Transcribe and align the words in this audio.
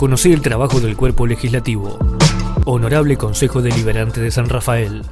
Conocí 0.00 0.32
el 0.32 0.40
trabajo 0.40 0.80
del 0.80 0.96
cuerpo 0.96 1.26
legislativo. 1.26 1.98
Honorable 2.64 3.18
Consejo 3.18 3.60
Deliberante 3.60 4.20
de 4.20 4.30
San 4.30 4.48
Rafael. 4.48 5.02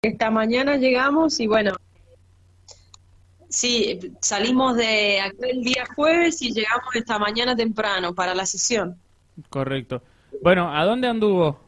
Esta 0.00 0.30
mañana 0.30 0.76
llegamos 0.76 1.38
y 1.40 1.46
bueno, 1.46 1.72
sí, 3.50 4.00
salimos 4.22 4.76
de 4.76 5.20
aquel 5.20 5.62
día 5.62 5.84
jueves 5.94 6.40
y 6.40 6.52
llegamos 6.52 6.94
esta 6.94 7.18
mañana 7.18 7.54
temprano 7.54 8.14
para 8.14 8.34
la 8.34 8.46
sesión. 8.46 8.98
Correcto. 9.50 10.02
Bueno, 10.42 10.74
¿a 10.74 10.84
dónde 10.84 11.08
anduvo? 11.08 11.60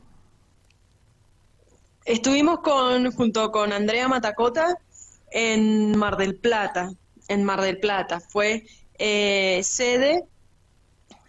Estuvimos 2.04 2.60
con, 2.60 3.12
junto 3.12 3.50
con 3.52 3.70
Andrea 3.70 4.08
Matacota 4.08 4.78
en 5.30 5.96
Mar 5.96 6.16
del 6.16 6.36
Plata, 6.36 6.92
en 7.28 7.44
Mar 7.44 7.60
del 7.60 7.78
Plata. 7.78 8.20
Fue 8.20 8.66
eh, 8.98 9.60
sede 9.62 10.24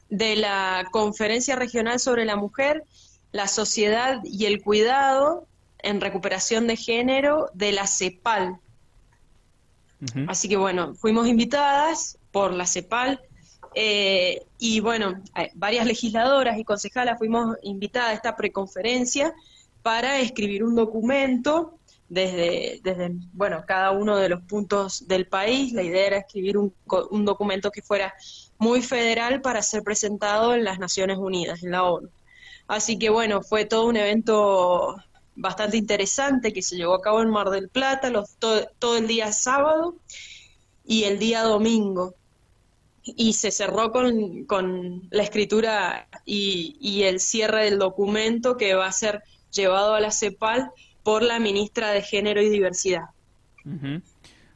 de 0.10 0.36
la 0.36 0.88
Conferencia 0.92 1.56
Regional 1.56 2.00
sobre 2.00 2.26
la 2.26 2.36
Mujer, 2.36 2.84
la 3.32 3.48
Sociedad 3.48 4.22
y 4.24 4.46
el 4.46 4.62
Cuidado 4.62 5.48
en 5.80 6.02
Recuperación 6.02 6.68
de 6.68 6.76
Género 6.76 7.50
de 7.54 7.72
la 7.72 7.88
CEPAL. 7.88 8.60
Así 10.28 10.48
que 10.48 10.56
bueno, 10.56 10.96
fuimos 10.96 11.28
invitadas 11.28 12.18
por 12.32 12.54
la 12.54 12.66
CEPAL 12.66 13.20
eh, 13.76 14.46
y 14.58 14.80
bueno, 14.80 15.22
varias 15.56 15.86
legisladoras 15.86 16.58
y 16.58 16.64
concejalas 16.64 17.18
fuimos 17.18 17.58
invitadas 17.64 18.10
a 18.10 18.14
esta 18.14 18.36
preconferencia 18.36 19.34
para 19.82 20.20
escribir 20.20 20.64
un 20.64 20.76
documento 20.76 21.79
desde, 22.10 22.82
bueno, 23.34 23.64
cada 23.66 23.92
uno 23.92 24.18
de 24.18 24.30
los 24.30 24.42
puntos 24.44 25.08
del 25.08 25.28
país. 25.28 25.74
La 25.74 25.84
idea 25.84 26.08
era 26.08 26.18
escribir 26.18 26.58
un, 26.58 26.74
un 27.12 27.26
documento 27.26 27.72
que 27.72 27.82
fuera 27.82 28.14
muy 28.58 28.82
federal 28.82 29.42
para 29.42 29.62
ser 29.62 29.84
presentado 29.84 30.54
en 30.56 30.64
las 30.64 30.80
Naciones 30.80 31.18
Unidas, 31.18 31.64
en 31.64 31.72
la 31.72 31.84
ONU. 31.84 32.10
Así 32.68 33.00
que 33.00 33.10
bueno, 33.10 33.42
fue 33.42 33.66
todo 33.66 33.86
un 33.86 33.98
evento 33.98 34.98
bastante 35.36 35.78
interesante 35.78 36.52
que 36.52 36.62
se 36.62 36.76
llevó 36.76 36.96
a 36.96 37.02
cabo 37.02 37.22
en 37.22 37.30
Mar 37.30 37.50
del 37.50 37.70
Plata 37.70 38.10
los, 38.10 38.36
todo, 38.38 38.98
el 38.98 39.08
día 39.08 39.32
sábado 39.32 39.96
y 40.86 41.06
el 41.06 41.20
día 41.20 41.44
domingo. 41.44 42.16
Y 43.04 43.34
se 43.34 43.50
cerró 43.50 43.92
con, 43.92 44.46
con 44.46 45.08
la 45.10 45.24
escritura 45.24 46.08
y 46.26 47.04
el 47.04 47.20
cierre 47.20 47.66
del 47.66 47.80
documento 47.80 48.58
que 48.58 48.76
va 48.76 48.88
a 48.88 48.92
ser 48.92 49.24
llevado 49.52 49.96
a 49.96 50.00
la 50.00 50.12
CEPAL 50.12 50.72
por 51.10 51.24
la 51.24 51.40
ministra 51.40 51.90
de 51.90 52.04
Género 52.04 52.40
y 52.40 52.50
Diversidad. 52.50 53.06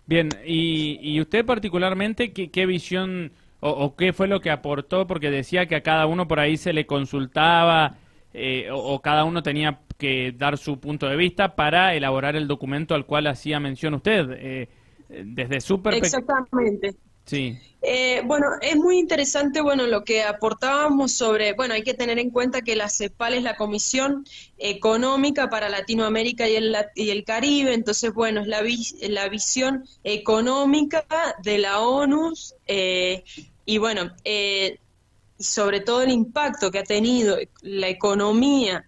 Bien, 0.06 0.30
y, 0.46 1.20
usted 1.20 1.44
particularmente, 1.44 2.32
¿qué, 2.32 2.66
visión 2.68 3.32
o, 3.60 3.96
qué 3.96 4.14
fue 4.14 4.28
lo 4.28 4.40
que 4.40 4.52
aportó? 4.52 5.08
Porque 5.08 5.32
decía 5.32 5.66
que 5.66 5.76
a 5.76 5.82
cada 5.82 6.06
uno 6.06 6.28
por 6.28 6.40
ahí 6.40 6.58
se 6.58 6.72
le 6.72 6.86
consultaba 6.86 7.96
eh, 8.36 8.70
o, 8.72 9.02
cada 9.02 9.24
uno 9.24 9.42
tenía 9.42 9.80
que 9.98 10.32
dar 10.38 10.60
su 10.60 10.80
punto 10.80 11.08
de 11.10 11.16
vista 11.16 11.56
para 11.56 11.96
elaborar 11.96 12.36
el 12.36 12.48
documento 12.48 12.94
al 12.94 13.08
cual 13.08 13.26
hacía 13.26 13.60
mención 13.60 13.96
usted. 13.96 14.28
Eh, 14.34 14.70
desde 15.10 15.60
su 15.60 15.82
perspectiva. 15.82 16.20
Exactamente. 16.20 16.96
Sí. 17.26 17.58
Eh, 17.86 18.22
bueno, 18.26 18.48
es 18.62 18.78
muy 18.78 18.98
interesante, 18.98 19.60
bueno, 19.60 19.88
lo 19.88 20.06
que 20.06 20.24
aportábamos 20.24 21.12
sobre, 21.12 21.52
bueno, 21.52 21.74
hay 21.74 21.84
que 21.84 21.94
tener 21.94 22.18
en 22.18 22.30
cuenta 22.30 22.62
que 22.62 22.78
la 22.78 22.90
CEPAL 22.90 23.34
es 23.34 23.44
la 23.44 23.58
Comisión 23.58 24.26
Económica 24.58 25.50
para 25.50 25.68
Latinoamérica 25.68 26.48
y 26.48 26.56
el, 26.56 26.74
y 26.96 27.10
el 27.10 27.26
Caribe, 27.26 27.74
entonces, 27.74 28.14
bueno, 28.14 28.40
es 28.40 28.48
la, 28.48 28.62
la 29.10 29.28
visión 29.28 29.84
económica 30.06 31.06
de 31.44 31.58
la 31.58 31.82
ONU 31.82 32.32
eh, 32.68 33.26
y, 33.66 33.78
bueno, 33.80 34.16
eh, 34.24 34.80
sobre 35.38 35.82
todo 35.82 36.04
el 36.04 36.12
impacto 36.12 36.72
que 36.72 36.80
ha 36.80 36.84
tenido 36.84 37.38
la 37.62 37.90
economía 37.90 38.86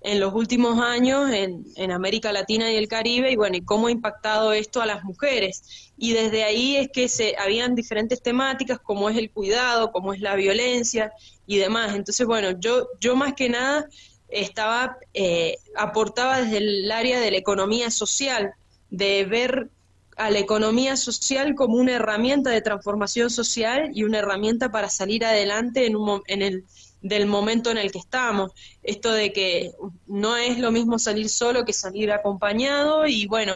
en 0.00 0.20
los 0.20 0.32
últimos 0.32 0.80
años 0.80 1.30
en, 1.32 1.64
en, 1.74 1.90
América 1.90 2.32
Latina 2.32 2.70
y 2.70 2.76
el 2.76 2.88
Caribe 2.88 3.32
y 3.32 3.36
bueno, 3.36 3.56
y 3.56 3.62
cómo 3.62 3.88
ha 3.88 3.90
impactado 3.90 4.52
esto 4.52 4.80
a 4.80 4.86
las 4.86 5.02
mujeres. 5.02 5.92
Y 5.96 6.12
desde 6.12 6.44
ahí 6.44 6.76
es 6.76 6.88
que 6.92 7.08
se 7.08 7.34
habían 7.36 7.74
diferentes 7.74 8.22
temáticas 8.22 8.78
como 8.78 9.10
es 9.10 9.16
el 9.16 9.30
cuidado, 9.30 9.90
como 9.90 10.14
es 10.14 10.20
la 10.20 10.36
violencia 10.36 11.12
y 11.46 11.58
demás. 11.58 11.96
Entonces, 11.96 12.26
bueno, 12.26 12.58
yo, 12.60 12.86
yo 13.00 13.16
más 13.16 13.34
que 13.34 13.48
nada 13.48 13.88
estaba, 14.28 14.98
eh, 15.14 15.56
aportaba 15.76 16.42
desde 16.42 16.58
el 16.58 16.92
área 16.92 17.20
de 17.20 17.30
la 17.30 17.38
economía 17.38 17.90
social, 17.90 18.52
de 18.90 19.24
ver 19.24 19.70
a 20.18 20.30
la 20.30 20.40
economía 20.40 20.96
social 20.96 21.54
como 21.54 21.76
una 21.76 21.92
herramienta 21.92 22.50
de 22.50 22.60
transformación 22.60 23.30
social 23.30 23.90
y 23.94 24.02
una 24.02 24.18
herramienta 24.18 24.70
para 24.70 24.90
salir 24.90 25.24
adelante 25.24 25.86
en, 25.86 25.96
un, 25.96 26.22
en 26.26 26.42
el 26.42 26.64
del 27.00 27.26
momento 27.26 27.70
en 27.70 27.78
el 27.78 27.92
que 27.92 27.98
estamos. 27.98 28.50
Esto 28.82 29.12
de 29.12 29.32
que 29.32 29.72
no 30.06 30.36
es 30.36 30.58
lo 30.58 30.72
mismo 30.72 30.98
salir 30.98 31.28
solo 31.28 31.64
que 31.64 31.72
salir 31.72 32.10
acompañado 32.10 33.06
y 33.06 33.26
bueno, 33.26 33.54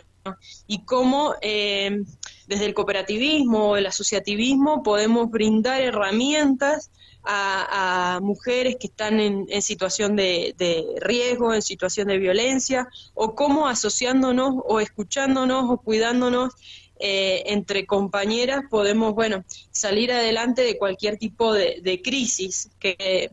y 0.69 0.85
cómo 0.85 1.35
eh, 1.43 2.05
desde 2.47 2.67
el 2.67 2.75
cooperativismo 2.75 3.71
o 3.71 3.77
el 3.77 3.87
asociativismo 3.87 4.85
podemos 4.85 5.31
brindar 5.31 5.81
herramientas 5.81 6.91
a, 7.25 8.19
mujeres 8.23 8.77
que 8.79 8.89
están 8.89 9.21
en, 9.21 9.63
situación 9.63 10.17
de, 10.17 10.55
riesgo, 11.01 11.55
en 11.55 11.63
situación 11.63 12.09
de 12.09 12.19
violencia, 12.19 12.89
o 13.15 13.35
cómo 13.35 13.69
asociándonos 13.69 14.55
o 14.65 14.81
escuchándonos 14.81 15.71
o 15.71 15.79
cuidándonos 15.79 16.55
eh, 16.99 17.43
entre 17.47 17.87
compañeras 17.87 18.63
podemos, 18.71 19.15
bueno, 19.15 19.45
salir 19.71 20.13
adelante 20.13 20.63
de 20.63 20.79
cualquier 20.79 21.19
tipo 21.19 21.53
de, 21.53 22.01
crisis, 22.03 22.71
que 22.79 23.31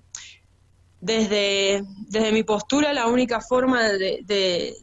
desde, 1.01 1.83
desde 2.07 2.31
mi 2.31 2.43
postura 2.43 2.93
la 2.93 3.07
única 3.07 3.41
forma 3.41 3.83
de, 3.89 4.23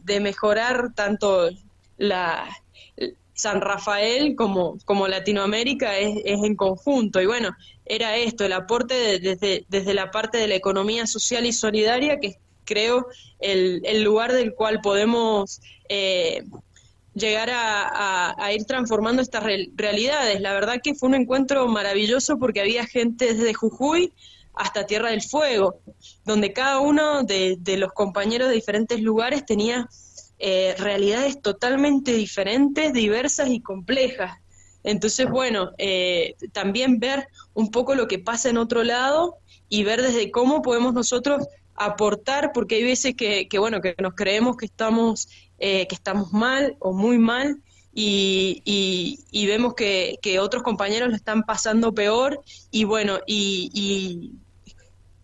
de, 0.03 0.19
mejorar 0.19 0.93
tanto 0.95 1.49
la, 1.97 2.47
San 3.37 3.61
Rafael 3.61 4.35
como, 4.35 4.79
como 4.83 5.07
Latinoamérica 5.07 5.95
es, 5.99 6.17
es, 6.25 6.43
en 6.43 6.55
conjunto. 6.55 7.21
Y 7.21 7.27
bueno, 7.27 7.55
era 7.89 8.17
esto, 8.17 8.45
el 8.45 8.53
aporte 8.53 9.19
desde, 9.19 9.65
desde 9.67 9.93
la 9.93 10.11
parte 10.11 10.37
de 10.37 10.47
la 10.47 10.55
economía 10.55 11.07
social 11.07 11.45
y 11.45 11.53
solidaria, 11.53 12.19
que 12.19 12.37
creo 12.65 13.07
el, 13.39 13.81
el 13.85 14.03
lugar 14.03 14.33
del 14.33 14.53
cual 14.53 14.81
podemos 14.81 15.61
eh, 15.89 16.43
llegar 17.17 17.49
a, 17.51 18.51
ir 18.53 18.65
transformando 18.65 19.21
estas 19.21 19.43
realidades. 19.75 20.39
La 20.39 20.53
verdad 20.53 20.79
que 20.83 20.93
fue 20.93 21.09
un 21.09 21.15
encuentro 21.15 21.67
maravilloso 21.67 22.37
porque 22.37 22.61
había 22.61 22.85
gente 22.85 23.33
desde 23.33 23.53
Jujuy 23.53 24.13
hasta 24.53 24.85
Tierra 24.85 25.09
del 25.09 25.21
Fuego, 25.21 25.79
donde 26.25 26.53
cada 26.53 26.79
uno 26.79 27.23
de, 27.23 27.57
los 27.77 27.91
compañeros 27.93 28.49
de 28.49 28.55
diferentes 28.55 29.01
lugares 29.01 29.45
tenía 29.45 29.89
eh, 30.39 30.75
realidades 30.77 31.41
totalmente 31.41 32.13
diferentes, 32.13 32.93
diversas 32.93 33.49
y 33.49 33.61
complejas. 33.61 34.37
Entonces, 34.83 35.29
bueno, 35.29 35.71
eh, 35.77 36.35
también 36.53 36.99
ver 36.99 37.27
un 37.53 37.71
poco 37.71 37.95
lo 37.95 38.07
que 38.07 38.19
pasa 38.19 38.49
en 38.49 38.57
otro 38.57 38.83
lado 38.83 39.37
y 39.69 39.83
ver 39.83 40.01
desde 40.01 40.31
cómo 40.31 40.61
podemos 40.61 40.93
nosotros 40.93 41.45
aportar, 41.75 42.51
porque 42.53 42.75
hay 42.75 42.83
veces 42.83 43.15
que, 43.15 43.47
que 43.47 43.59
bueno, 43.59 43.81
que 43.81 43.95
nos 43.99 44.15
creemos 44.15 44.57
que 44.57 44.65
estamos 44.65 45.27
eh, 45.59 45.87
que 45.87 45.95
estamos 45.95 46.33
mal 46.33 46.75
o 46.77 46.93
muy 46.93 47.17
mal 47.17 47.63
y, 47.91 48.61
y, 49.31 49.47
vemos 49.47 49.73
que, 49.73 50.19
que, 50.21 50.37
otros 50.37 50.61
compañeros 50.61 51.09
lo 51.09 51.15
están 51.15 51.41
pasando 51.41 51.95
peor 51.95 52.41
y 52.69 52.83
bueno, 52.83 53.17
y, 53.25 54.33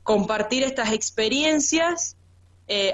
compartir 0.02 0.64
estas 0.64 0.92
experiencias. 0.92 2.18
Eh, 2.68 2.92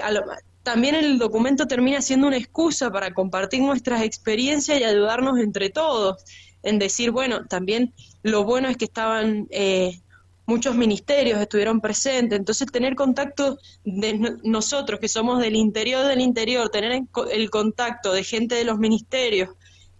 también 0.62 0.94
el 0.96 1.18
documento 1.18 1.66
termina 1.66 2.02
siendo 2.02 2.26
una 2.26 2.36
excusa 2.36 2.90
para 2.90 3.14
compartir 3.14 3.62
nuestras 3.62 4.02
experiencias 4.02 4.78
y 4.78 4.84
ayudarnos 4.84 5.38
entre 5.38 5.70
todos, 5.70 6.22
en 6.62 6.78
decir, 6.78 7.10
bueno, 7.10 7.46
también 7.46 7.94
lo 8.22 8.44
bueno 8.44 8.68
es 8.68 8.76
que 8.76 8.84
estaban 8.86 9.46
eh, 9.50 10.00
muchos 10.46 10.74
ministerios 10.74 11.40
estuvieron 11.40 11.80
presentes, 11.80 12.38
entonces 12.38 12.70
tener 12.72 12.96
contacto 12.96 13.58
de 13.84 14.38
nosotros 14.42 14.98
que 14.98 15.08
somos 15.08 15.40
del 15.40 15.54
interior 15.54 16.04
del 16.06 16.20
interior, 16.20 16.68
tener 16.70 17.04
el 17.30 17.50
contacto 17.50 18.12
de 18.12 18.24
gente 18.24 18.56
de 18.56 18.64
los 18.64 18.78
ministerios 18.78 19.50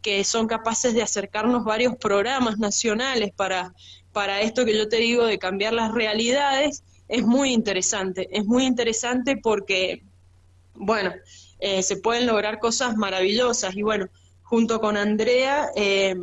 que 0.02 0.24
son 0.24 0.46
capaces 0.46 0.94
de 0.94 1.02
acercarnos 1.02 1.64
varios 1.64 1.94
programas 1.96 2.58
nacionales 2.58 3.32
para, 3.34 3.74
para 4.12 4.40
esto 4.40 4.64
que 4.64 4.76
yo 4.76 4.88
te 4.88 4.96
digo 4.96 5.24
de 5.24 5.38
cambiar 5.38 5.72
las 5.72 5.92
realidades, 5.92 6.82
es 7.06 7.24
muy 7.24 7.52
interesante, 7.52 8.28
es 8.32 8.46
muy 8.46 8.64
interesante 8.64 9.36
porque, 9.36 10.02
bueno, 10.74 11.12
eh, 11.58 11.82
se 11.82 11.96
pueden 11.96 12.26
lograr 12.26 12.58
cosas 12.58 12.96
maravillosas. 12.96 13.76
Y 13.76 13.82
bueno, 13.82 14.06
junto 14.42 14.80
con 14.80 14.96
Andrea 14.96 15.68
eh, 15.76 16.16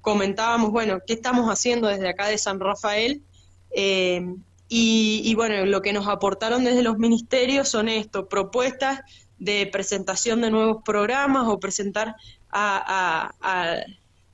comentábamos, 0.00 0.70
bueno, 0.70 0.98
¿qué 1.06 1.14
estamos 1.14 1.48
haciendo 1.48 1.88
desde 1.88 2.08
acá 2.08 2.28
de 2.28 2.38
San 2.38 2.60
Rafael? 2.60 3.22
Eh, 3.70 4.34
y, 4.70 5.34
bueno, 5.34 5.64
lo 5.64 5.80
que 5.80 5.94
nos 5.94 6.08
aportaron 6.08 6.62
desde 6.62 6.82
los 6.82 6.98
ministerios 6.98 7.70
son 7.70 7.88
esto, 7.88 8.28
propuestas 8.28 9.00
de 9.38 9.66
presentación 9.66 10.42
de 10.42 10.50
nuevos 10.50 10.82
programas 10.84 11.48
o 11.48 11.58
presentar 11.58 12.14
a, 12.50 13.32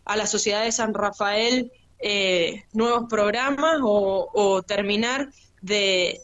a 0.05 0.17
la 0.17 0.27
sociedad 0.27 0.65
de 0.65 0.73
San 0.73 0.93
Rafael 0.93 1.71
eh, 2.07 2.65
nuevos 2.75 3.05
programas 3.09 3.79
o, 3.83 4.63
terminar 4.67 5.31
de, 5.63 6.21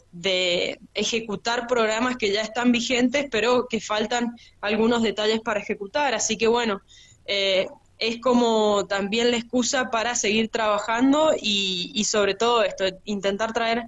ejecutar 0.93 1.65
programas 1.65 2.17
que 2.17 2.31
ya 2.31 2.41
están 2.41 2.71
vigentes, 2.71 3.25
pero 3.31 3.67
que 3.67 3.81
faltan 3.81 4.35
algunos 4.61 5.01
detalles 5.01 5.39
para 5.41 5.59
ejecutar. 5.59 6.13
Así 6.13 6.37
que 6.37 6.47
bueno, 6.47 6.81
eh, 7.25 7.67
es 8.01 8.19
como 8.19 8.87
también 8.87 9.29
la 9.29 9.37
excusa 9.37 9.91
para 9.91 10.15
seguir 10.15 10.49
trabajando 10.49 11.33
y, 11.39 12.03
sobre 12.05 12.33
todo 12.33 12.63
esto, 12.63 12.85
intentar 13.05 13.53
traer 13.53 13.83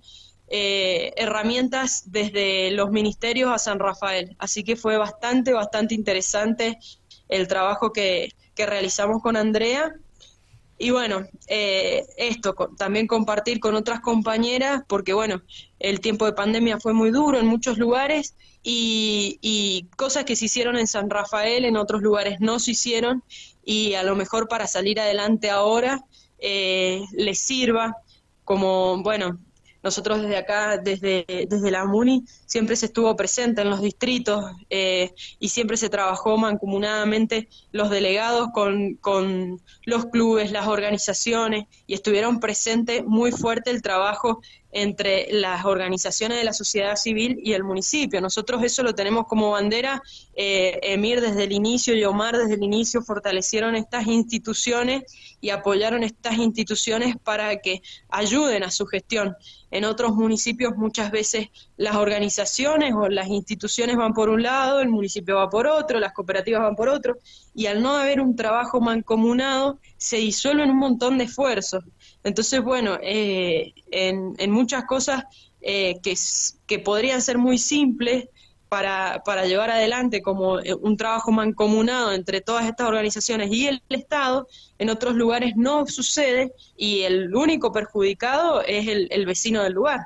eh, 0.50 1.13
herramientas 1.18 2.04
desde 2.12 2.69
los 2.71 2.92
ministerios 2.92 3.51
a 3.51 3.57
San 3.57 3.80
Rafael. 3.80 4.36
Así 4.38 4.63
que 4.63 4.75
fue 4.75 4.98
bastante, 4.98 5.51
bastante 5.51 5.95
interesante 5.95 6.77
el 7.27 7.48
trabajo 7.48 7.92
que, 7.92 8.30
que 8.54 8.68
realizamos 8.68 9.19
con 9.24 9.36
Andrea 9.36 9.95
y 10.77 10.89
bueno, 10.89 11.25
eh, 11.48 12.06
esto, 12.18 12.54
también 12.77 13.07
compartir 13.07 13.60
con 13.60 13.74
otras 13.75 14.01
compañeras, 14.01 14.83
porque 14.88 15.13
bueno, 15.13 15.42
el 15.80 16.01
tiempo 16.01 16.25
de 16.25 16.33
pandemia 16.33 16.80
fue 16.80 16.94
muy 16.94 17.12
duro 17.12 17.39
en 17.39 17.45
muchos 17.45 17.77
lugares 17.77 18.36
y, 18.63 19.88
cosas 19.95 20.25
que 20.25 20.36
se 20.36 20.45
hicieron 20.45 20.77
en 20.77 20.88
San 20.88 21.10
Rafael, 21.10 21.65
en 21.65 21.77
otros 21.77 22.01
lugares 22.01 22.39
no 22.39 22.60
se 22.60 22.71
hicieron 22.71 23.24
y 23.63 23.94
a 23.94 24.04
lo 24.04 24.15
mejor 24.15 24.48
para 24.48 24.68
salir 24.68 25.00
adelante 25.00 25.50
ahora 25.50 26.01
eh, 26.39 27.01
les 27.13 27.39
sirva 27.39 27.95
como, 28.44 29.01
bueno, 29.01 29.39
nosotros 29.83 30.21
desde 30.21 30.38
acá, 30.38 30.77
desde, 30.77 31.25
desde 31.50 31.71
la 31.71 31.86
MUNI, 31.86 32.24
siempre 32.45 32.77
se 32.77 32.86
estuvo 32.86 33.13
presente 33.18 33.62
en 33.62 33.69
los 33.69 33.81
distritos 33.81 34.45
eh, 34.69 35.13
y 35.39 35.50
siempre 35.50 35.75
se 35.75 35.89
trabajó 35.89 36.38
mancomunadamente 36.38 37.50
los 37.74 37.89
delegados 37.89 38.48
con, 38.54 38.95
con 38.95 39.62
los 39.86 40.06
clubes, 40.06 40.54
las 40.54 40.68
organizaciones 40.68 41.65
y 41.86 41.95
estuvieron 41.95 42.39
presentes 42.39 43.04
muy 43.06 43.31
fuerte 43.31 43.71
el 43.71 43.81
trabajo 43.81 44.42
entre 44.74 45.28
las 45.31 45.66
organizaciones 45.66 46.38
de 46.38 46.44
la 46.44 46.54
sociedad 46.54 46.96
civil 46.96 47.40
y 47.44 47.54
el 47.54 47.64
municipio. 47.64 48.20
Nosotros 48.20 48.64
eso 48.64 48.84
lo 48.84 48.94
tenemos 48.94 49.28
como 49.28 49.52
bandera. 49.52 50.02
Eh, 50.36 50.80
Emir 50.84 51.22
desde 51.22 51.44
el 51.44 51.52
inicio 51.52 51.96
y 51.96 52.04
Omar 52.04 52.38
desde 52.38 52.56
el 52.56 52.64
inicio 52.64 53.02
fortalecieron 53.04 53.75
estas 53.75 54.08
instituciones 54.08 55.04
y 55.40 55.50
apoyaron 55.50 56.04
estas 56.04 56.38
instituciones 56.38 57.16
para 57.24 57.58
que 57.58 57.81
ayuden 58.10 58.64
a 58.64 58.72
su 58.72 58.86
gestión. 58.86 59.36
En 59.70 59.86
otros 59.86 60.14
municipios 60.14 60.75
muchas 60.78 61.12
veces 61.12 61.50
las 61.78 61.96
organizaciones 61.96 62.94
o 62.94 63.10
las 63.10 63.28
instituciones 63.28 63.98
van 63.98 64.14
por 64.14 64.30
un 64.30 64.44
lado, 64.44 64.81
el 64.81 64.90
municipio 64.90 65.38
va 65.38 65.50
por 65.50 65.68
otro, 65.68 66.00
las 66.00 66.14
cooperativas 66.14 66.62
van 66.62 66.75
por 66.75 66.90
otro, 66.90 67.18
y 67.56 67.66
al 67.66 67.81
no 67.81 67.96
haber 67.96 68.22
un 68.22 68.36
trabajo 68.36 68.80
mancomunado 68.81 69.80
se 69.98 70.18
disuelven 70.18 70.70
un 70.70 70.78
montón 70.78 71.18
de 71.18 71.25
esfuerzos. 71.25 71.84
Entonces, 72.24 72.62
bueno, 72.62 72.98
eh, 73.02 73.74
en, 73.92 74.34
en, 74.38 74.52
muchas 74.52 74.86
cosas 74.86 75.25
eh, 75.62 76.00
que, 76.02 76.16
que 76.66 76.80
podrían 76.80 77.22
ser 77.22 77.38
muy 77.38 77.58
simples, 77.58 78.30
para, 78.74 79.22
para, 79.24 79.46
llevar 79.46 79.70
adelante 79.70 80.24
como 80.24 80.60
eh, 80.60 80.74
un 80.74 80.98
trabajo 80.98 81.31
mancomunado 81.31 82.12
entre 82.12 82.42
todas 82.42 82.66
estas 82.66 82.88
organizaciones 82.88 83.52
y 83.52 83.68
el 83.68 83.84
Estado, 83.90 84.48
en 84.80 84.90
otros 84.90 85.14
lugares 85.14 85.56
no 85.56 85.86
sucede 85.86 86.54
y 86.75 87.02
el 87.02 87.36
único 87.36 87.72
perjudicado 87.72 88.64
es 88.66 88.88
el, 88.88 89.25
vecino 89.28 89.62
del 89.62 89.74
lugar. 89.74 90.00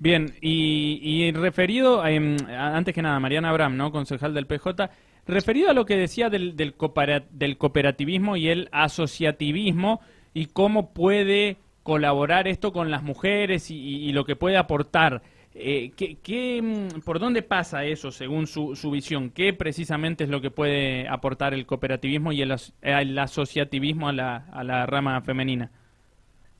Bien, 0.00 0.34
y, 0.40 1.30
referido, 1.30 2.04
em, 2.04 2.36
antes 2.50 2.92
que 2.92 3.00
nada, 3.00 3.20
Mariana 3.20 3.50
Abraham, 3.50 3.76
¿no? 3.76 3.92
concejal 3.92 4.34
del 4.34 4.48
PJ, 4.48 4.90
referido 5.28 5.70
a 5.70 5.74
lo 5.74 5.86
que 5.86 5.94
decía 5.94 6.30
del, 6.30 6.56
del, 6.56 6.74
cooperativismo 6.74 8.36
y 8.36 8.48
el 8.48 8.68
asociativismo 8.72 10.00
y 10.34 10.46
cómo 10.46 10.92
puede 10.92 11.58
colaborar 11.82 12.48
esto 12.48 12.72
con 12.72 12.90
las 12.90 13.02
mujeres 13.02 13.70
y, 13.70 14.12
lo 14.12 14.24
que 14.24 14.36
puede 14.36 14.56
aportar. 14.56 15.22
Eh, 15.54 15.92
¿qué, 15.96 16.62
mm, 16.62 17.00
por 17.00 17.18
dónde 17.18 17.42
pasa 17.42 17.84
eso 17.84 18.10
según 18.10 18.46
su, 18.46 18.74
su, 18.74 18.90
visión? 18.90 19.30
¿Qué 19.30 19.52
precisamente 19.52 20.24
es 20.24 20.30
lo 20.30 20.40
que 20.40 20.50
puede 20.50 21.06
aportar 21.08 21.52
el 21.52 21.66
cooperativismo 21.66 22.32
y 22.32 22.40
el, 22.42 22.54
el 22.80 23.18
asociativismo 23.18 24.08
a 24.08 24.12
la 24.12 24.86
rama 24.86 25.20
femenina? 25.20 25.70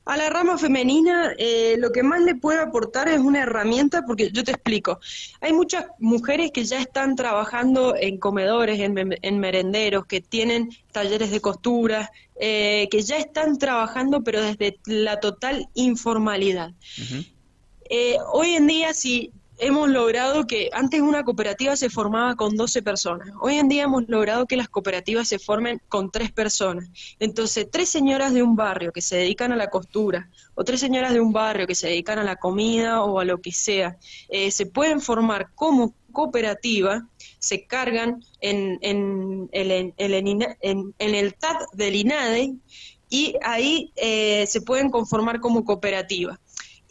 A 0.05 0.17
la 0.17 0.29
rama 0.29 0.57
femenina 0.57 1.33
eh, 1.37 1.75
lo 1.79 1.91
que 1.91 2.03
más 2.03 2.21
le 2.21 2.35
puede 2.35 2.59
aportar 2.59 3.07
es 3.07 3.19
una 3.19 3.43
herramienta, 3.43 4.03
porque 4.05 4.31
yo 4.31 4.43
te 4.43 4.51
explico, 4.51 4.99
hay 5.39 5.53
muchas 5.53 5.85
mujeres 5.97 6.51
que 6.51 6.65
ya 6.65 6.79
están 6.79 7.15
trabajando 7.15 7.95
en 7.95 8.17
comedores, 8.17 8.81
en, 8.81 9.39
merenderos, 9.39 10.05
que 10.05 10.19
tienen 10.19 10.69
talleres 10.91 11.31
de 11.31 11.39
costura, 11.39 12.11
eh, 12.35 12.89
que 12.91 13.01
ya 13.01 13.17
están 13.17 13.57
trabajando 13.57 14.23
pero 14.23 14.41
desde 14.41 14.77
la 14.85 15.21
total 15.21 15.69
informalidad. 15.73 16.73
Eh, 17.89 18.17
hoy 18.33 18.55
en 18.55 18.67
día, 18.67 18.93
si 18.93 19.31
hemos 19.63 19.89
logrado 19.89 20.45
que 20.45 20.69
antes 20.73 20.99
una 20.99 21.23
cooperativa 21.23 21.75
se 21.77 21.89
formaba 21.89 22.35
con 22.35 22.55
12 22.57 22.81
personas. 22.81 23.29
Hoy 23.39 23.55
en 23.55 23.69
día 23.69 23.83
hemos 23.83 24.03
logrado 24.09 24.45
que 24.45 24.57
las 24.57 24.67
cooperativas 24.67 25.29
se 25.29 25.39
formen 25.39 25.81
con 25.87 26.11
tres 26.11 26.31
personas. 26.31 26.89
Entonces, 27.19 27.67
tres 27.71 27.87
señoras 27.89 28.33
de 28.33 28.43
un 28.43 28.57
barrio 28.57 28.91
que 28.91 29.01
se 29.01 29.15
dedican 29.15 29.53
a 29.53 29.55
la 29.55 29.69
costura 29.69 30.29
o 30.55 30.65
tres 30.65 30.81
señoras 30.81 31.13
de 31.13 31.21
un 31.21 31.31
barrio 31.31 31.65
que 31.65 31.75
se 31.75 31.87
dedican 31.87 32.19
a 32.19 32.23
la 32.23 32.35
comida 32.35 33.03
o 33.03 33.19
a 33.19 33.25
lo 33.25 33.39
que 33.39 33.53
sea, 33.53 33.97
eh, 34.27 34.51
se 34.51 34.65
pueden 34.65 34.99
formar 34.99 35.51
como 35.55 35.95
cooperativa, 36.11 37.07
se 37.39 37.65
cargan 37.65 38.23
en, 38.41 38.79
el 39.51 41.35
TAT 41.39 41.57
del 41.73 41.95
INADE 41.95 42.53
y 43.09 43.35
ahí 43.41 43.91
eh, 43.95 44.45
se 44.45 44.61
pueden 44.61 44.89
conformar 44.89 45.39
como 45.39 45.63
cooperativa 45.63 46.39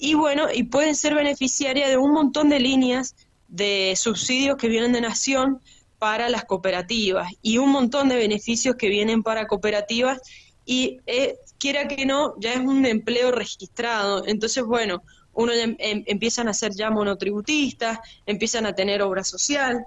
y 0.05 0.15
bueno, 0.15 0.49
y 0.53 0.65
pueden 0.65 0.97
ser 0.97 1.15
beneficiarias 1.15 1.89
de 1.89 1.97
un 1.97 2.13
montón 2.13 2.49
de 2.49 2.59
líneas 2.59 3.15
de 3.47 3.95
subsidios 3.97 4.57
que 4.57 4.67
vienen 4.67 4.93
de 4.93 5.01
Nación 5.01 5.61
para 6.01 6.29
las 6.29 6.45
cooperativas 6.45 7.31
y 7.41 7.59
un 7.59 7.71
montón 7.71 8.09
de 8.09 8.17
beneficios 8.17 8.75
que 8.75 8.89
vienen 8.89 9.23
para 9.23 9.47
cooperativas 9.47 10.21
y 10.65 10.99
eh, 11.07 11.37
quiera 11.57 11.87
que 11.87 12.05
no, 12.05 12.35
ya 12.41 12.55
es 12.55 12.59
un 12.59 12.85
empleo 12.85 13.31
registrado. 13.31 14.27
Entonces, 14.27 14.65
bueno, 14.65 15.05
uno 15.35 15.53
em, 15.53 15.77
empiezan 15.79 16.49
a 16.49 16.53
ser 16.53 16.73
ya 16.75 16.91
monotributistas, 16.91 18.01
empiezan 18.27 18.67
a 18.67 18.73
tener 18.73 19.03
obra 19.03 19.23
social. 19.23 19.87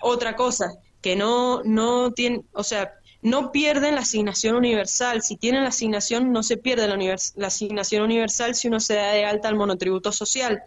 Otra 0.00 0.36
cosa, 0.36 0.72
que 1.02 1.16
no, 1.16 1.62
no 1.64 2.12
tienen, 2.12 2.46
o 2.54 2.64
sea, 2.64 2.94
no 3.24 3.52
pierden 3.52 3.94
la 3.94 4.02
asignación 4.02 4.54
universal. 4.54 5.22
Si 5.22 5.36
tienen 5.36 5.62
la 5.62 5.70
asignación, 5.70 6.30
no 6.30 6.42
se 6.42 6.58
pierde 6.58 6.86
la, 6.86 6.96
la, 7.36 7.46
asignación 7.46 8.02
universal 8.02 8.54
si 8.54 8.68
uno 8.68 8.80
se 8.80 8.94
da 8.94 9.12
de 9.12 9.24
alta 9.24 9.48
al 9.48 9.56
monotributo 9.56 10.12
social. 10.12 10.62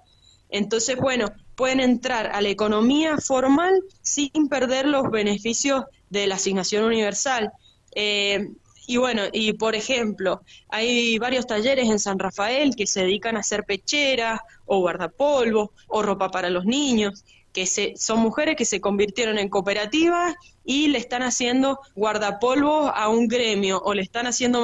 Entonces, 0.50 0.98
bueno, 0.98 1.28
pueden 1.56 1.80
entrar 1.80 2.32
a 2.34 2.42
la 2.42 2.50
economía 2.50 3.18
formal 3.20 3.80
sin 4.02 4.50
perder 4.50 4.88
los 4.88 5.12
beneficios 5.12 5.84
de 6.10 6.26
la 6.26 6.36
asignación 6.36 6.84
universal. 6.84 7.52
Eh, 7.94 8.48
y 8.88 8.98
bueno, 8.98 9.24
y 9.32 9.54
por 9.54 9.76
ejemplo, 9.76 10.42
hay 10.70 11.20
varios 11.20 11.46
talleres 11.46 11.88
en 11.88 12.00
San 12.00 12.18
Rafael 12.18 12.76
que 12.76 12.88
se 12.88 13.02
dedican 13.02 13.38
a 13.38 13.42
hacer 13.42 13.66
pecheras 13.66 14.40
o 14.66 14.80
guardapolvo 14.80 15.74
o 15.90 16.02
ropa 16.02 16.32
para 16.32 16.50
los 16.50 16.66
niños 16.66 17.24
que 17.58 17.66
se, 17.66 17.96
son 17.98 18.20
mujeres 18.20 18.56
que 18.56 18.66
se 18.66 18.80
convirtieron 18.80 19.40
en 19.40 19.50
cooperativas 19.50 20.36
y 20.64 20.90
le 20.90 21.00
están 21.00 21.24
haciendo 21.24 21.80
guardapolvos 21.96 22.92
a 22.94 23.10
un 23.10 23.28
gremio 23.28 23.82
o 23.84 23.96
le 23.96 24.04
están 24.04 24.28
haciendo 24.28 24.62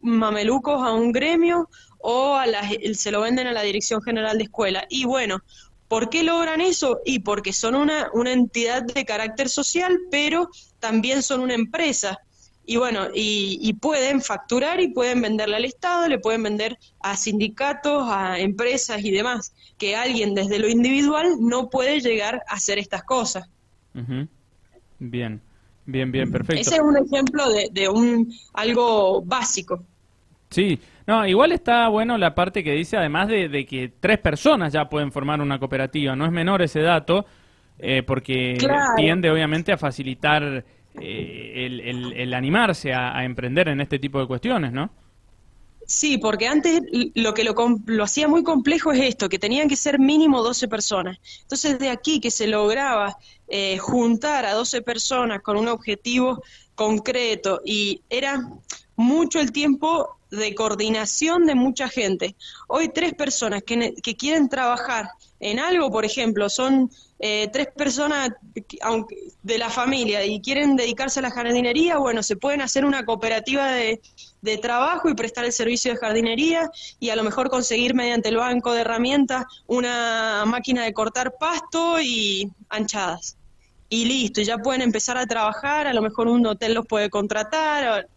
mamelucos 0.00 0.82
a 0.84 0.92
un 0.92 1.12
gremio 1.12 1.70
o 1.98 2.34
a 2.34 2.46
se 2.94 3.12
lo 3.12 3.20
venden 3.20 3.46
a 3.46 3.52
la 3.52 3.62
Dirección 3.62 4.02
General 4.02 4.36
de 4.38 4.42
Escuela. 4.42 4.86
Y 4.90 5.04
bueno, 5.04 5.38
¿por 5.86 6.10
qué 6.10 6.24
logran 6.24 6.60
eso? 6.60 6.98
Y 7.04 7.20
porque 7.20 7.52
son 7.52 7.76
una, 7.76 8.10
una 8.12 8.32
entidad 8.32 8.82
de 8.82 9.04
carácter 9.04 9.48
social, 9.48 9.96
pero 10.10 10.50
también 10.80 11.22
son 11.22 11.42
una 11.42 11.54
empresa 11.54 12.18
y 12.64 12.76
bueno, 12.76 13.08
y, 13.12 13.72
pueden 13.74 14.20
facturar 14.20 14.80
y 14.80 14.88
pueden 14.88 15.20
venderle 15.20 15.56
al 15.56 15.64
Estado, 15.64 16.08
le 16.08 16.18
pueden 16.18 16.44
vender 16.44 16.78
a 17.00 17.16
sindicatos, 17.16 18.04
a 18.08 18.38
empresas 18.38 19.04
y 19.04 19.10
demás, 19.10 19.52
que 19.78 19.96
alguien 19.96 20.34
desde 20.34 20.60
lo 20.60 20.68
individual 20.68 21.36
no 21.40 21.68
puede 21.68 22.00
llegar 22.00 22.42
a 22.48 22.54
hacer 22.54 22.78
estas 22.78 23.02
cosas. 23.02 23.48
Bien, 24.98 25.40
bien, 25.86 26.12
bien, 26.12 26.30
perfecto. 26.30 26.60
Ese 26.60 26.76
es 26.76 26.80
un 26.80 26.96
ejemplo 26.96 27.44
de, 27.50 27.88
un 27.88 28.32
algo 28.52 29.22
básico. 29.22 29.82
Sí, 30.50 30.78
no, 31.06 31.26
igual 31.26 31.50
está 31.50 31.88
bueno 31.88 32.16
la 32.16 32.34
parte 32.34 32.62
que 32.62 32.72
dice, 32.72 32.96
además 32.96 33.26
de, 33.26 33.66
que 33.66 33.92
tres 33.98 34.18
personas 34.18 34.72
ya 34.72 34.88
pueden 34.88 35.10
formar 35.10 35.40
una 35.40 35.58
cooperativa, 35.58 36.14
no 36.14 36.26
es 36.26 36.30
menor 36.30 36.62
ese 36.62 36.80
dato, 36.80 37.26
eh, 37.78 38.04
porque 38.04 38.56
tiende 38.96 39.30
obviamente 39.30 39.72
a 39.72 39.78
facilitar 39.78 40.64
eh, 41.00 41.66
el, 42.16 42.34
animarse 42.34 42.92
a, 42.92 43.24
emprender 43.24 43.68
en 43.68 43.80
este 43.80 43.98
tipo 43.98 44.20
de 44.20 44.26
cuestiones, 44.26 44.72
¿no? 44.72 44.90
Sí, 45.86 46.18
porque 46.18 46.46
antes 46.46 46.80
lo 47.14 47.34
que 47.34 47.44
lo, 47.44 47.54
lo, 47.86 48.04
hacía 48.04 48.28
muy 48.28 48.42
complejo 48.44 48.92
es 48.92 49.00
esto, 49.00 49.28
que 49.28 49.38
tenían 49.38 49.68
que 49.68 49.76
ser 49.76 49.98
mínimo 49.98 50.42
12 50.42 50.68
personas. 50.68 51.18
Entonces, 51.42 51.78
de 51.78 51.90
aquí 51.90 52.20
que 52.20 52.30
se 52.30 52.46
lograba 52.46 53.16
eh, 53.48 53.78
juntar 53.78 54.46
a 54.46 54.54
12 54.54 54.82
personas 54.82 55.42
con 55.42 55.56
un 55.56 55.68
objetivo 55.68 56.42
concreto 56.74 57.60
y 57.64 58.02
era 58.08 58.40
mucho 58.96 59.40
el 59.40 59.52
tiempo 59.52 60.16
de 60.30 60.54
coordinación 60.54 61.46
de 61.46 61.54
mucha 61.54 61.88
gente. 61.88 62.36
Hoy 62.68 62.88
tres 62.88 63.12
personas 63.14 63.62
que 63.62 64.16
quieren 64.16 64.48
trabajar 64.48 65.10
en 65.40 65.58
algo, 65.58 65.90
por 65.90 66.04
ejemplo, 66.04 66.48
son 66.48 66.90
eh, 67.24 67.48
tres 67.52 67.68
personas 67.68 68.30
aunque, 68.80 69.16
de 69.44 69.56
la 69.56 69.70
familia 69.70 70.24
y 70.26 70.40
quieren 70.40 70.74
dedicarse 70.74 71.20
a 71.20 71.22
la 71.22 71.30
jardinería, 71.30 71.98
bueno, 71.98 72.20
se 72.20 72.34
pueden 72.34 72.60
hacer 72.60 72.84
una 72.84 73.04
cooperativa 73.04 73.70
de, 73.70 74.00
trabajo 74.60 75.08
y 75.08 75.14
prestar 75.14 75.44
el 75.44 75.52
servicio 75.52 75.92
de 75.92 75.98
jardinería 75.98 76.68
y 76.98 77.10
a 77.10 77.16
lo 77.16 77.22
mejor 77.22 77.48
conseguir 77.48 77.94
mediante 77.94 78.28
el 78.28 78.38
banco 78.38 78.72
de 78.72 78.80
herramientas 78.80 79.44
una 79.68 80.42
máquina 80.46 80.82
de 80.82 80.92
cortar 80.92 81.36
pasto 81.38 82.00
y 82.00 82.50
anchadas. 82.68 83.36
Y 83.88 84.04
listo, 84.04 84.42
ya 84.42 84.58
pueden 84.58 84.82
empezar 84.82 85.16
a 85.16 85.24
trabajar, 85.24 85.86
a 85.86 85.94
lo 85.94 86.02
mejor 86.02 86.26
un 86.26 86.44
hotel 86.44 86.74
los 86.74 86.86
puede 86.86 87.08
contratar, 87.08 88.08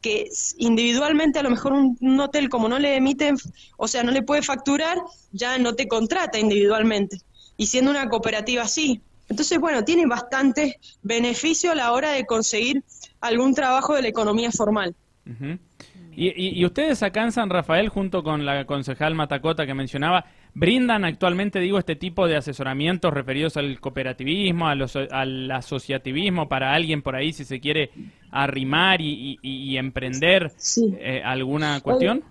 que 0.00 0.30
individualmente 0.56 1.38
a 1.38 1.42
lo 1.42 1.50
mejor 1.50 1.74
un, 1.74 2.18
hotel 2.18 2.48
como 2.48 2.66
no 2.70 2.78
le 2.78 2.96
emiten, 2.96 3.36
o 3.76 3.88
sea, 3.88 4.02
no 4.02 4.10
le 4.10 4.22
puede 4.22 4.40
facturar, 4.40 5.02
ya 5.32 5.58
no 5.58 5.74
te 5.74 5.86
contrata 5.86 6.38
individualmente. 6.38 7.18
Y 7.56 7.66
siendo 7.66 7.90
una 7.90 8.08
cooperativa 8.08 8.62
así. 8.62 9.00
Entonces, 9.28 9.58
bueno, 9.58 9.84
tiene 9.84 10.06
bastante 10.06 10.78
beneficio 11.02 11.72
a 11.72 11.74
la 11.74 11.92
hora 11.92 12.12
de 12.12 12.26
conseguir 12.26 12.82
algún 13.20 13.54
trabajo 13.54 13.94
de 13.94 14.02
la 14.02 14.08
economía 14.08 14.50
formal. 14.50 14.94
y, 16.14 16.60
y, 16.60 16.64
ustedes 16.64 17.02
acá 17.02 17.22
en 17.22 17.32
San 17.32 17.48
Rafael, 17.48 17.88
junto 17.88 18.22
con 18.22 18.44
la 18.44 18.66
concejal 18.66 19.14
Matacota 19.14 19.66
que 19.66 19.74
mencionaba, 19.74 20.26
brindan 20.52 21.04
actualmente, 21.04 21.58
digo, 21.58 21.78
este 21.78 21.96
tipo 21.96 22.28
de 22.28 22.36
asesoramientos 22.36 23.12
referidos 23.12 23.56
al 23.56 23.80
cooperativismo, 23.80 24.68
al 24.68 25.50
asociativismo, 25.50 26.48
para 26.48 26.74
alguien 26.74 27.02
por 27.02 27.16
ahí 27.16 27.32
si 27.32 27.44
se 27.44 27.60
quiere 27.60 27.90
arrimar 28.30 29.00
y, 29.00 29.76
emprender 29.76 30.52
eh, 30.98 31.22
alguna 31.24 31.80
cuestión? 31.80 32.22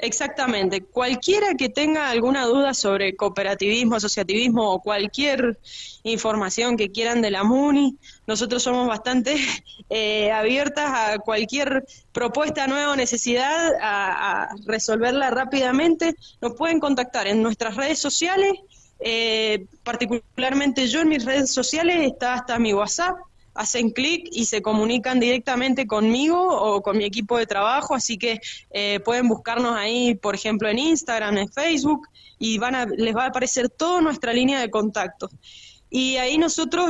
Exactamente. 0.00 0.82
Cualquiera 0.82 1.54
que 1.54 1.68
tenga 1.68 2.08
alguna 2.08 2.46
duda 2.46 2.72
sobre 2.72 3.16
cooperativismo, 3.16 3.96
asociativismo 3.96 4.72
o 4.72 4.80
cualquier 4.80 5.58
información 6.04 6.76
que 6.76 6.92
quieran 6.92 7.20
de 7.20 7.32
la 7.32 7.42
MUNI, 7.42 7.96
nosotros 8.26 8.62
somos 8.62 8.86
bastante 8.86 9.34
eh, 9.90 10.30
abiertas 10.30 10.86
a 10.88 11.18
cualquier 11.18 11.84
propuesta 12.12 12.68
nueva 12.68 12.92
o 12.92 12.96
necesidad, 12.96 13.72
a, 13.80 14.54
resolverla 14.66 15.30
rápidamente. 15.30 16.14
Nos 16.40 16.54
pueden 16.54 16.78
contactar 16.78 17.26
en 17.26 17.42
nuestras 17.42 17.74
redes 17.74 17.98
sociales, 17.98 18.52
eh, 19.00 19.66
particularmente 19.82 20.86
yo 20.86 21.00
en 21.00 21.08
mis 21.08 21.24
redes 21.24 21.52
sociales 21.52 22.06
está 22.06 22.34
hasta 22.34 22.58
mi 22.60 22.72
WhatsApp, 22.72 23.16
hacen 23.58 23.90
clic 23.90 24.28
y 24.30 24.44
se 24.44 24.62
comunican 24.62 25.18
directamente 25.18 25.88
conmigo 25.88 26.38
o 26.38 26.80
con 26.80 26.96
mi 26.96 27.04
equipo 27.04 27.36
de 27.38 27.46
trabajo, 27.46 27.96
así 27.96 28.16
que 28.16 28.40
eh, 28.70 29.00
pueden 29.00 29.26
buscarnos 29.26 29.76
ahí, 29.76 30.14
por 30.14 30.36
ejemplo, 30.36 30.68
en 30.68 30.78
Instagram, 30.78 31.38
en 31.38 31.48
Facebook, 31.48 32.06
y 32.38 32.58
van 32.58 32.76
a, 32.76 32.86
les 32.86 33.16
va 33.16 33.24
a 33.24 33.28
aparecer 33.28 33.68
toda 33.68 34.00
nuestra 34.00 34.32
línea 34.32 34.60
de 34.60 34.70
contacto. 34.70 35.28
Y 35.90 36.18
ahí 36.18 36.38
nosotros, 36.38 36.88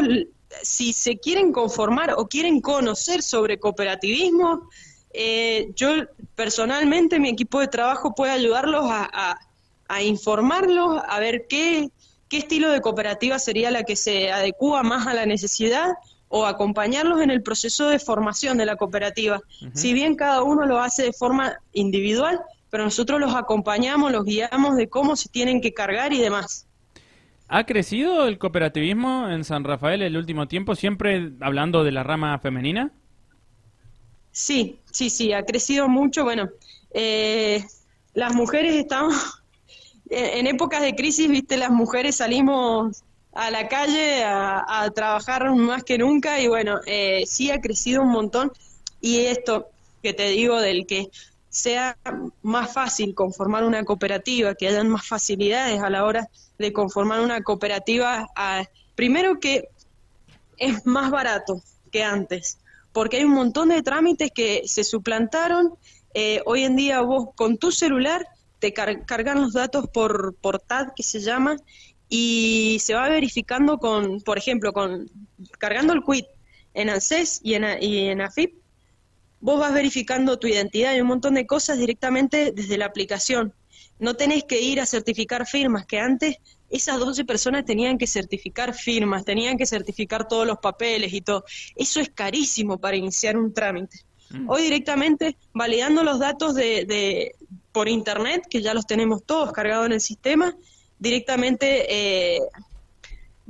si 0.63 0.93
se 0.93 1.17
quieren 1.17 1.53
conformar 1.53 2.13
o 2.19 2.29
quieren 2.29 2.61
conocer 2.61 3.23
sobre 3.23 3.59
cooperativismo, 3.59 4.69
eh, 5.15 5.69
yo 5.75 5.89
personalmente, 6.35 7.19
mi 7.19 7.31
equipo 7.31 7.61
de 7.61 7.69
trabajo 7.69 8.15
puede 8.15 8.33
ayudarlos 8.33 8.85
a, 8.91 9.39
a 9.89 10.03
informarlos, 10.03 11.01
a 11.09 11.19
ver 11.19 11.47
qué, 11.49 11.89
qué 12.29 12.37
estilo 12.37 12.71
de 12.71 12.83
cooperativa 12.83 13.39
sería 13.39 13.71
la 13.71 13.85
que 13.85 13.97
se 13.97 14.31
adecua 14.31 14.83
más 14.83 15.07
a 15.07 15.15
la 15.15 15.25
necesidad 15.25 15.95
o 16.29 16.47
acompañarlos 16.47 17.21
en 17.21 17.31
el 17.31 17.43
proceso 17.43 17.89
de 17.89 17.99
formación 17.99 18.59
de 18.59 18.67
la 18.67 18.77
cooperativa. 18.77 19.41
Si 19.73 19.93
bien 19.95 20.15
cada 20.15 20.43
uno 20.43 20.67
lo 20.67 20.79
hace 20.79 21.05
de 21.05 21.13
forma 21.13 21.59
individual, 21.73 22.41
pero 22.71 22.85
nosotros 22.85 23.19
los 23.19 23.35
acompañamos, 23.35 24.13
los 24.13 24.25
guiamos 24.25 24.77
de 24.77 24.89
cómo 24.89 25.17
se 25.17 25.29
tienen 25.29 25.61
que 25.61 25.73
cargar 25.73 26.13
y 26.13 26.19
demás. 26.19 26.67
¿Ha 27.49 27.65
crecido 27.65 28.27
el 28.27 28.39
cooperativismo 28.39 29.29
en 29.31 29.43
San 29.43 29.65
Rafael 29.65 30.03
el 30.03 30.19
último 30.19 30.49
tiempo, 30.49 30.75
siempre 30.75 31.33
hablando 31.41 31.83
de 31.83 31.93
la 31.93 32.03
rama 32.03 32.39
femenina? 32.39 32.93
Sí, 34.33 34.79
sí, 34.93 35.09
sí, 35.09 35.33
ha 35.33 35.45
crecido 35.45 35.89
mucho. 35.89 36.25
Bueno, 36.25 36.51
eh, 36.93 37.65
las 38.13 38.35
mujeres 38.35 38.75
estamos 38.75 39.43
en 40.11 40.47
épocas 40.47 40.83
de 40.83 40.95
crisis, 40.95 41.29
viste, 41.29 41.57
las 41.57 41.71
mujeres 41.71 42.17
salimos 42.17 43.03
a 43.39 43.53
la 43.53 43.69
calle 43.69 44.25
a, 44.25 44.91
trabajar 44.93 45.49
más 45.55 45.85
que 45.85 45.97
nunca 45.97 46.41
y 46.41 46.49
bueno, 46.49 46.81
eh, 46.87 47.23
sí 47.25 47.53
ha 47.53 47.61
crecido 47.61 48.03
un 48.03 48.11
montón 48.11 48.51
y 49.01 49.27
esto 49.27 49.69
que 50.03 50.13
te 50.13 50.29
digo 50.31 50.61
del 50.61 50.87
que 50.87 51.09
sea 51.49 51.97
más 52.43 52.73
fácil 52.73 53.15
conformar 53.15 53.63
una 53.63 53.85
cooperativa, 53.85 54.57
que 54.57 54.67
hayan 54.67 54.89
más 54.89 55.07
facilidades 55.07 55.81
a 55.81 55.89
la 55.89 56.05
hora 56.05 56.29
de 56.59 56.73
conformar 56.73 57.21
una 57.21 57.41
cooperativa, 57.43 58.27
primero 58.97 59.39
que 59.39 59.69
es 60.57 60.85
más 60.85 61.13
barato 61.13 61.63
que 61.93 62.03
antes, 62.03 62.59
porque 62.93 63.19
hay 63.19 63.25
un 63.25 63.35
montón 63.35 63.69
de 63.69 63.83
trámites 63.83 64.33
que 64.35 64.63
se 64.67 64.83
suplantaron. 64.83 65.75
Eh, 66.13 66.43
hoy 66.45 66.65
en 66.65 66.75
día 66.75 67.03
vos 67.03 67.29
con 67.37 67.57
tu 67.57 67.71
celular 67.71 68.27
te 68.59 68.73
cargan 68.73 69.41
los 69.41 69.53
datos 69.53 69.87
por, 69.89 70.35
por 70.35 70.59
TAD, 70.59 70.89
que 70.97 71.05
se 71.05 71.21
llama, 71.21 71.57
y 72.09 72.79
se 72.81 72.95
va 72.95 73.09
verificando 73.09 73.79
con, 73.79 74.21
por 74.21 74.39
ejemplo, 74.39 74.73
con 74.73 75.11
cargando 75.59 75.93
el 75.93 76.03
quit 76.03 76.27
en 76.75 76.91
ANSES 76.91 77.41
y 77.43 77.55
en, 77.55 77.65
y 77.83 78.09
en 78.09 78.21
AFIP, 78.21 78.55
vos 79.41 79.61
vas 79.61 79.73
verificando 79.73 80.39
tu 80.39 80.47
identidad 80.47 80.95
y 80.95 81.01
un 81.01 81.09
montón 81.09 81.35
de 81.35 81.47
cosas 81.47 81.79
directamente 81.79 82.53
desde 82.53 82.79
la 82.79 82.87
aplicación. 82.87 83.55
No 83.99 84.15
tenés 84.15 84.45
que 84.45 84.61
ir 84.61 84.81
a 84.81 84.87
certificar 84.87 85.47
firmas, 85.47 85.87
que 85.87 85.99
antes 85.99 86.37
esas 86.71 86.99
12 86.99 87.25
personas 87.25 87.65
tenían 87.65 87.99
que 87.99 88.07
certificar 88.07 88.75
firmas, 88.75 89.25
tenían 89.25 89.57
que 89.57 89.67
certificar 89.67 90.29
todos 90.29 90.47
los 90.47 90.59
papeles 90.59 91.13
y 91.13 91.21
todo. 91.21 91.45
Eso 91.75 92.01
es 92.01 92.11
carísimo 92.11 92.79
para 92.79 92.97
iniciar 92.97 93.37
un 93.37 93.53
trámite. 93.53 94.01
Mm. 94.31 94.49
Hoy 94.49 94.63
directamente 94.63 95.37
validando 95.53 96.05
los 96.05 96.19
datos 96.19 96.55
de, 96.55 96.85
de, 96.85 97.35
por 97.73 97.89
internet, 97.89 98.47
que 98.49 98.63
ya 98.63 98.75
los 98.75 98.87
tenemos 98.87 99.25
todos 99.25 99.53
cargados 99.53 99.87
en 99.87 99.93
el 99.93 100.01
sistema, 100.01 100.55
directamente 100.99 101.87
eh, 101.89 102.39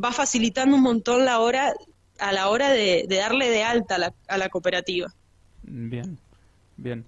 va 0.02 0.12
facilitando 0.12 0.76
un 0.76 0.82
montón 0.82 1.24
la 1.24 1.40
hora 1.40 1.72
a 2.18 2.32
la 2.32 2.48
hora 2.48 2.70
de, 2.70 3.06
darle 3.08 3.48
de 3.48 3.62
alta 3.62 3.94
a 3.94 3.98
la, 3.98 4.14
a 4.26 4.38
la, 4.38 4.48
cooperativa. 4.48 5.08
Bien, 5.62 6.18
bien. 6.76 7.04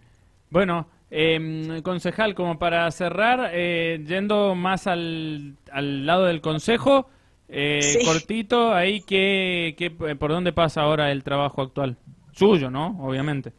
Bueno, 0.50 0.86
eh, 1.10 1.80
concejal, 1.82 2.34
como 2.34 2.58
para 2.58 2.88
cerrar, 2.92 3.50
eh, 3.52 4.02
yendo 4.06 4.54
más 4.54 4.86
al, 4.86 5.56
al, 5.72 6.06
lado 6.06 6.26
del 6.26 6.40
consejo, 6.40 7.08
eh, 7.48 7.98
cortito, 8.04 8.72
ahí, 8.72 9.00
¿qué, 9.02 9.74
qué, 9.76 9.90
¿por 9.90 10.30
dónde 10.30 10.52
pasa 10.52 10.82
ahora 10.82 11.10
el 11.10 11.24
trabajo 11.24 11.62
actual? 11.62 11.96
Suyo, 12.32 12.70
¿no? 12.70 12.96
Obviamente. 13.00 13.52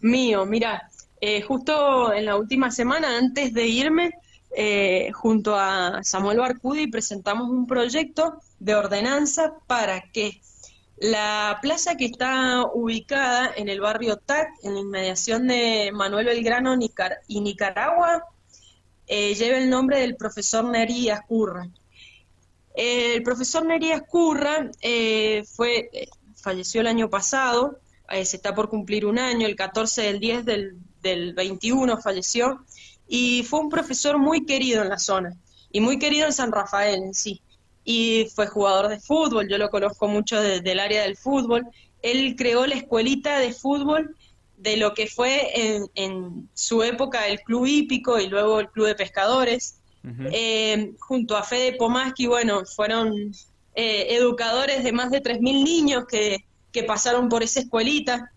Mío, 0.00 0.46
mira, 0.46 0.88
justo 1.46 2.12
en 2.12 2.24
la 2.24 2.36
última 2.36 2.70
semana, 2.70 3.18
antes 3.18 3.52
de 3.52 3.66
irme, 3.66 4.10
eh, 4.56 5.10
junto 5.12 5.56
a 5.56 6.04
Samuel 6.04 6.38
Barcudi 6.38 6.86
presentamos 6.86 7.50
un 7.50 7.66
proyecto 7.66 8.40
de 8.60 8.76
ordenanza 8.76 9.54
para 9.66 10.00
que 10.12 10.40
la 10.96 11.58
plaza 11.60 11.96
que 11.96 12.04
está 12.04 12.62
ubicada 12.72 13.52
en 13.56 13.68
el 13.68 13.80
barrio 13.80 14.16
TAC, 14.16 14.48
en 14.62 14.74
la 14.74 14.80
inmediación 14.80 15.48
de 15.48 15.90
Manuel 15.92 16.26
Belgrano 16.26 16.76
y 17.26 17.40
Nicaragua, 17.40 18.22
eh, 19.08 19.34
lleve 19.34 19.58
el 19.58 19.70
nombre 19.70 19.98
del 19.98 20.14
profesor 20.14 20.64
Nerías 20.64 21.22
Curra. 21.26 21.68
el 22.76 23.22
profesor 23.24 23.66
Nerías 23.66 24.02
Curra 24.02 24.70
eh, 24.80 25.42
fue, 25.52 25.90
falleció 26.36 26.80
el 26.80 26.86
año 26.86 27.10
pasado, 27.10 27.80
se 28.08 28.36
está 28.36 28.54
por 28.54 28.68
cumplir 28.68 29.04
un 29.04 29.18
año, 29.18 29.48
el 29.48 29.56
14 29.56 30.02
del 30.02 30.20
10 30.20 30.44
del, 30.44 30.76
del 31.02 31.34
21 31.34 32.00
falleció, 32.00 32.64
y 33.08 33.42
fue 33.44 33.60
un 33.60 33.68
profesor 33.68 34.18
muy 34.18 34.46
querido 34.46 34.82
en 34.82 34.88
la 34.88 34.98
zona 34.98 35.36
y 35.70 35.80
muy 35.80 35.98
querido 35.98 36.26
en 36.26 36.32
San 36.32 36.52
Rafael 36.52 37.02
en 37.02 37.14
sí. 37.14 37.42
Y 37.84 38.28
fue 38.34 38.46
jugador 38.46 38.88
de 38.88 39.00
fútbol, 39.00 39.48
yo 39.48 39.58
lo 39.58 39.68
conozco 39.68 40.08
mucho 40.08 40.40
del 40.40 40.80
área 40.80 41.02
del 41.02 41.16
fútbol. 41.16 41.66
Él 42.00 42.34
creó 42.36 42.66
la 42.66 42.76
escuelita 42.76 43.38
de 43.38 43.52
fútbol 43.52 44.16
de 44.56 44.76
lo 44.76 44.94
que 44.94 45.06
fue 45.06 45.50
en, 45.94 46.48
su 46.54 46.82
época 46.82 47.28
el 47.28 47.40
club 47.40 47.66
hípico 47.66 48.18
y 48.18 48.28
luego 48.28 48.60
el 48.60 48.70
club 48.70 48.86
de 48.86 48.94
pescadores. 48.94 49.80
Eh, 50.32 50.92
junto 50.98 51.34
a 51.34 51.42
Fede 51.42 51.76
Pomaski, 51.76 52.26
bueno, 52.26 52.64
fueron 52.66 53.32
eh, 53.74 54.06
educadores 54.10 54.84
de 54.84 54.92
más 54.92 55.10
de 55.10 55.22
3.000 55.22 55.40
niños 55.64 56.04
que, 56.06 56.44
que 56.72 56.84
pasaron 56.84 57.28
por 57.28 57.42
esa 57.42 57.60
escuelita. 57.60 58.30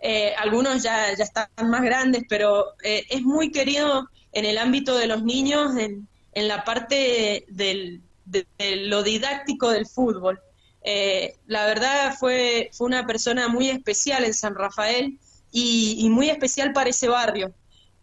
Eh, 0.00 0.32
algunos 0.38 0.82
ya, 0.82 1.14
ya 1.16 1.24
están 1.24 1.48
más 1.68 1.82
grandes, 1.82 2.22
pero 2.28 2.66
eh, 2.84 3.04
es 3.10 3.22
muy 3.22 3.50
querido 3.50 4.08
en 4.32 4.44
el 4.44 4.58
ámbito 4.58 4.96
de 4.96 5.06
los 5.06 5.24
niños, 5.24 5.76
en, 5.76 6.08
en 6.32 6.48
la 6.48 6.64
parte 6.64 7.44
del, 7.48 8.02
de, 8.24 8.46
lo 8.86 9.02
didáctico 9.02 9.70
del 9.70 9.86
fútbol. 9.86 10.40
eh, 10.82 11.34
la 11.46 11.66
verdad 11.66 12.14
fue, 12.18 12.70
fue 12.72 12.86
una 12.86 13.06
persona 13.06 13.48
muy 13.48 13.68
especial 13.68 14.24
en 14.24 14.34
San 14.34 14.54
Rafael 14.54 15.18
y, 15.50 16.08
muy 16.10 16.30
especial 16.30 16.72
para 16.72 16.90
ese 16.90 17.08
barrio. 17.08 17.52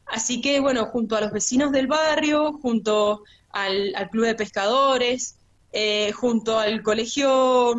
Así 0.05 0.41
que, 0.41 0.59
bueno, 0.59 0.85
junto 0.87 1.15
a 1.15 1.21
los 1.21 1.31
vecinos 1.31 1.71
del 1.71 1.87
barrio, 1.87 2.53
junto 2.61 3.23
al, 3.49 3.93
Club 4.11 4.25
de 4.25 4.35
Pescadores, 4.35 5.37
eh, 5.71 6.11
junto 6.13 6.59
al 6.59 6.83
colegio, 6.83 7.75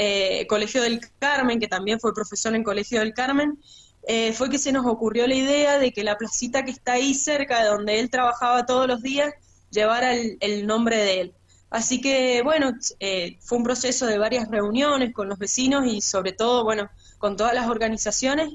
eh, 0.00 0.46
colegio 0.46 0.80
del 0.80 1.00
Carmen, 1.18 1.58
que 1.58 1.66
también 1.66 1.98
fue 1.98 2.14
profesor 2.14 2.54
en 2.54 2.62
Colegio 2.62 3.00
del 3.00 3.14
Carmen, 3.14 3.58
eh, 4.06 4.32
fue 4.32 4.48
que 4.48 4.58
se 4.58 4.70
nos 4.70 4.86
ocurrió 4.86 5.26
la 5.26 5.34
idea 5.34 5.76
de 5.80 5.92
que 5.92 6.04
la 6.04 6.16
placita 6.16 6.64
que 6.64 6.70
está 6.70 6.92
ahí 6.92 7.14
cerca 7.14 7.64
de 7.64 7.68
donde 7.68 7.98
él 7.98 8.08
trabajaba 8.08 8.64
todos 8.64 8.86
los 8.86 9.02
días 9.02 9.34
llevara 9.72 10.14
el 10.14 10.66
nombre 10.68 10.98
de 10.98 11.20
él. 11.20 11.34
Así 11.68 12.00
que, 12.00 12.42
bueno, 12.44 12.74
eh, 13.00 13.38
fue 13.40 13.58
un 13.58 13.64
proceso 13.64 14.06
de 14.06 14.18
varias 14.18 14.48
reuniones 14.48 15.12
con 15.12 15.28
los 15.28 15.36
vecinos 15.36 15.84
y 15.84 16.00
sobre 16.00 16.30
todo, 16.30 16.62
bueno, 16.62 16.88
con 17.18 17.36
todas 17.36 17.52
las 17.52 17.68
organizaciones 17.68 18.50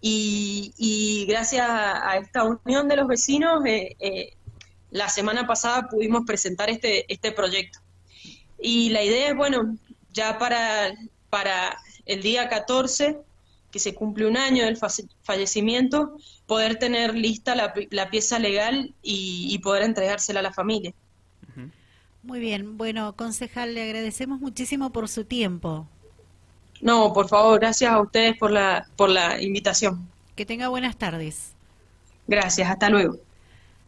y, 0.00 1.26
gracias 1.28 1.66
a, 1.68 2.16
esta 2.16 2.44
unión 2.44 2.88
de 2.88 2.96
los 2.96 3.06
vecinos, 3.06 3.62
la 4.90 5.10
semana 5.10 5.46
pasada 5.46 5.88
pudimos 5.90 6.22
presentar 6.24 6.70
este, 6.70 7.12
este 7.12 7.32
proyecto. 7.32 7.80
Y 8.58 8.88
la 8.88 9.02
idea 9.02 9.28
es, 9.28 9.36
bueno, 9.36 9.76
ya 10.16 10.38
para, 10.38 10.94
para 11.30 11.76
el 12.06 12.22
día 12.22 12.48
14, 12.48 13.18
que 13.70 13.78
se 13.78 13.94
cumple 13.94 14.26
un 14.26 14.36
año 14.36 14.64
del 14.64 14.78
fallecimiento, 15.22 16.16
poder 16.46 16.76
tener 16.78 17.14
lista 17.14 17.54
la, 17.54 18.10
pieza 18.10 18.38
legal 18.38 18.94
y 19.02 19.58
poder 19.58 19.82
entregársela 19.84 20.40
a 20.40 20.42
la 20.42 20.52
familia. 20.52 20.92
Muy 22.26 22.40
bien, 22.40 22.76
bueno, 22.76 23.14
concejal, 23.14 23.74
le 23.74 23.84
agradecemos 23.84 24.40
muchísimo 24.40 24.90
por 24.90 25.08
su 25.08 25.24
tiempo. 25.24 25.86
No, 26.80 27.12
por 27.12 27.28
favor, 27.28 27.60
gracias 27.60 27.92
a 27.92 28.00
ustedes 28.00 28.36
por 28.36 28.50
la, 28.50 28.88
por 28.96 29.10
la 29.10 29.40
invitación. 29.40 30.08
Que 30.34 30.44
tenga 30.44 30.66
buenas 30.66 30.96
tardes. 30.96 31.52
Gracias, 32.26 32.68
hasta 32.68 32.90
luego. 32.90 33.16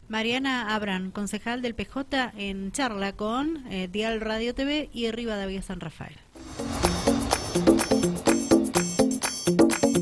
Mariana 0.09 0.73
Abran, 0.73 1.11
concejal 1.11 1.61
del 1.61 1.75
PJ, 1.75 2.31
en 2.35 2.71
charla 2.71 3.13
con 3.13 3.63
eh, 3.71 3.87
Dial 3.87 4.21
Radio 4.21 4.55
TV 4.55 4.89
y 4.91 5.11
Rivadavia 5.11 5.61
San 5.61 5.79
Rafael. 5.79 6.17